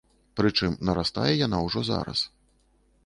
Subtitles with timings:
[0.39, 2.19] Прычым нарастае яна ўжо зараз.